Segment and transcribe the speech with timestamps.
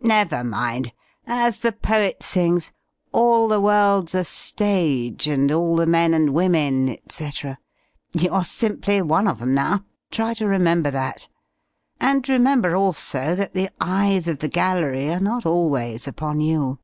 [0.00, 0.94] "Never mind.
[1.26, 2.72] As the poet sings,
[3.12, 7.58] 'All the world's a stage, and all the men and women, etc.'
[8.14, 9.84] You're simply one of 'em, now.
[10.10, 11.28] Try to remember that.
[12.00, 16.78] And remember, also, that the eyes of the gallery are not always upon you.